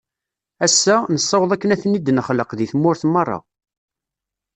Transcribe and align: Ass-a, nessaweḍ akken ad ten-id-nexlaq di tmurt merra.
Ass-a, 0.65 0.95
nessaweḍ 1.13 1.51
akken 1.51 1.73
ad 1.73 1.79
ten-id-nexlaq 1.81 2.51
di 2.57 2.65
tmurt 2.71 3.03
merra. 3.13 3.39